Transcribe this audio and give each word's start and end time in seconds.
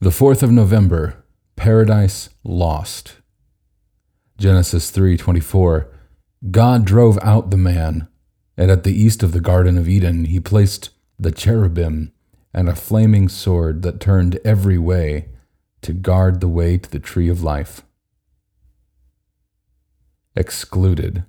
The 0.00 0.10
4th 0.10 0.44
of 0.44 0.52
November, 0.52 1.24
Paradise 1.56 2.28
Lost. 2.44 3.16
Genesis 4.36 4.92
3:24 4.92 5.88
God 6.52 6.84
drove 6.84 7.18
out 7.20 7.50
the 7.50 7.56
man, 7.56 8.06
and 8.56 8.70
at 8.70 8.84
the 8.84 8.92
east 8.92 9.24
of 9.24 9.32
the 9.32 9.40
garden 9.40 9.76
of 9.76 9.88
Eden 9.88 10.26
he 10.26 10.38
placed 10.38 10.90
the 11.18 11.32
cherubim 11.32 12.12
and 12.54 12.68
a 12.68 12.76
flaming 12.76 13.28
sword 13.28 13.82
that 13.82 13.98
turned 13.98 14.38
every 14.44 14.78
way 14.78 15.30
to 15.82 15.92
guard 15.92 16.40
the 16.40 16.46
way 16.46 16.78
to 16.78 16.88
the 16.88 17.00
tree 17.00 17.28
of 17.28 17.42
life. 17.42 17.82
Excluded. 20.36 21.24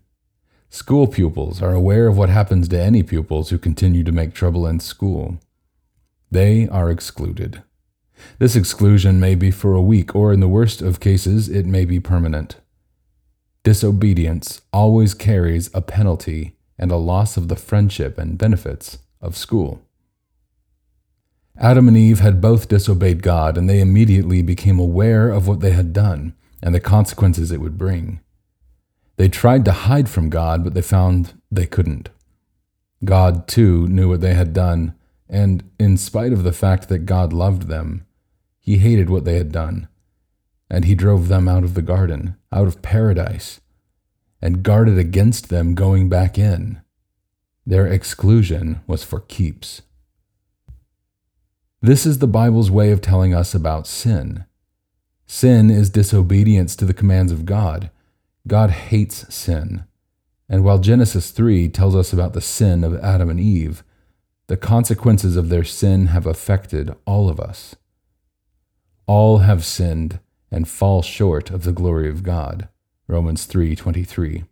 School 0.70 1.08
pupils 1.08 1.60
are 1.64 1.74
aware 1.74 2.06
of 2.06 2.18
what 2.18 2.30
happens 2.30 2.68
to 2.68 2.80
any 2.80 3.02
pupils 3.02 3.50
who 3.50 3.58
continue 3.58 4.04
to 4.04 4.12
make 4.12 4.36
trouble 4.36 4.68
in 4.68 4.80
school. 4.80 5.40
They 6.30 6.68
are 6.68 6.92
excluded. 6.92 7.64
This 8.38 8.56
exclusion 8.56 9.20
may 9.20 9.36
be 9.36 9.52
for 9.52 9.74
a 9.74 9.82
week, 9.82 10.16
or 10.16 10.34
in 10.34 10.40
the 10.40 10.48
worst 10.48 10.82
of 10.82 11.00
cases, 11.00 11.50
it 11.50 11.66
may 11.66 11.86
be 11.86 12.00
permanent. 12.00 12.58
Disobedience 13.64 14.62
always 14.72 15.14
carries 15.14 15.70
a 15.74 15.82
penalty 15.82 16.56
and 16.78 16.92
a 16.92 16.98
loss 16.98 17.38
of 17.38 17.50
the 17.50 17.56
friendship 17.56 18.18
and 18.18 18.38
benefits 18.38 19.00
of 19.22 19.36
school. 19.36 19.82
Adam 21.58 21.90
and 21.90 21.98
Eve 21.98 22.20
had 22.20 22.40
both 22.40 22.70
disobeyed 22.70 23.22
God, 23.22 23.58
and 23.58 23.70
they 23.70 23.82
immediately 23.82 24.42
became 24.42 24.80
aware 24.80 25.30
of 25.30 25.48
what 25.48 25.60
they 25.60 25.72
had 25.72 25.92
done 25.92 26.34
and 26.62 26.74
the 26.74 26.80
consequences 26.80 27.52
it 27.52 27.60
would 27.60 27.78
bring. 27.78 28.22
They 29.18 29.28
tried 29.28 29.66
to 29.66 29.72
hide 29.72 30.10
from 30.10 30.30
God, 30.30 30.64
but 30.64 30.74
they 30.74 30.82
found 30.82 31.34
they 31.52 31.66
couldn't. 31.66 32.10
God, 33.04 33.48
too, 33.48 33.88
knew 33.88 34.10
what 34.10 34.22
they 34.22 34.34
had 34.34 34.54
done, 34.54 34.94
and 35.28 35.70
in 35.78 35.98
spite 35.98 36.34
of 36.34 36.44
the 36.44 36.54
fact 36.54 36.88
that 36.90 37.00
God 37.00 37.34
loved 37.34 37.64
them, 37.64 38.06
he 38.70 38.78
hated 38.78 39.10
what 39.10 39.26
they 39.26 39.36
had 39.36 39.52
done, 39.52 39.88
and 40.70 40.86
he 40.86 40.94
drove 40.94 41.28
them 41.28 41.48
out 41.48 41.64
of 41.64 41.74
the 41.74 41.82
garden, 41.82 42.38
out 42.52 42.68
of 42.68 42.84
paradise, 42.84 43.62
and 44.44 44.62
guarded 44.62 44.96
against 44.96 45.50
them 45.50 45.74
going 45.74 46.08
back 46.08 46.38
in. 46.38 46.80
Their 47.66 47.88
exclusion 47.88 48.82
was 48.86 49.04
for 49.04 49.22
keeps. 49.22 49.82
This 51.82 52.06
is 52.06 52.20
the 52.20 52.28
Bible's 52.28 52.70
way 52.70 52.92
of 52.92 53.02
telling 53.02 53.34
us 53.34 53.56
about 53.56 53.88
sin. 53.88 54.46
Sin 55.26 55.72
is 55.72 55.90
disobedience 55.90 56.76
to 56.76 56.86
the 56.86 56.94
commands 56.94 57.32
of 57.32 57.48
God. 57.48 57.90
God 58.46 58.70
hates 58.70 59.34
sin. 59.34 59.84
And 60.48 60.64
while 60.64 60.78
Genesis 60.78 61.32
3 61.32 61.70
tells 61.70 61.96
us 61.96 62.14
about 62.14 62.34
the 62.34 62.40
sin 62.40 62.84
of 62.84 63.00
Adam 63.00 63.32
and 63.32 63.40
Eve, 63.40 63.84
the 64.46 64.58
consequences 64.58 65.36
of 65.36 65.50
their 65.50 65.64
sin 65.64 66.06
have 66.06 66.28
affected 66.28 66.94
all 67.08 67.30
of 67.30 67.40
us. 67.40 67.76
All 69.10 69.40
have 69.40 69.66
sinned 69.66 70.20
and 70.52 70.70
fall 70.70 71.02
short 71.02 71.50
of 71.50 71.64
the 71.64 71.72
glory 71.72 72.08
of 72.10 72.22
God. 72.22 72.70
Romans 73.08 73.48
3:23. 73.48 74.44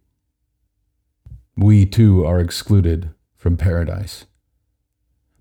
We 1.55 1.85
too 1.85 2.25
are 2.25 2.39
excluded 2.39 3.13
from 3.35 3.55
paradise. 3.55 4.25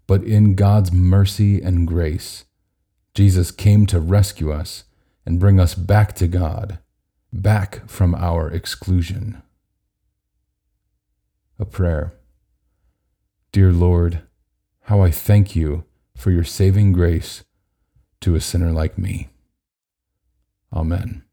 But 0.06 0.22
in 0.22 0.54
God's 0.54 0.92
mercy 0.92 1.62
and 1.62 1.88
grace, 1.88 2.44
Jesus 3.14 3.50
came 3.50 3.86
to 3.86 4.00
rescue 4.00 4.52
us 4.52 4.84
and 5.24 5.40
bring 5.40 5.58
us 5.58 5.74
back 5.74 6.14
to 6.16 6.28
God, 6.28 6.78
back 7.32 7.88
from 7.88 8.14
our 8.14 8.50
exclusion. 8.50 9.40
A 11.58 11.64
prayer. 11.64 12.12
Dear 13.50 13.72
Lord, 13.72 14.24
how 14.80 15.00
I 15.00 15.10
thank 15.10 15.56
you 15.56 15.84
for 16.14 16.30
your 16.30 16.44
saving 16.44 16.92
grace 16.92 17.44
to 18.20 18.34
a 18.34 18.40
sinner 18.40 18.72
like 18.72 18.96
me. 18.98 19.28
Amen. 20.72 21.25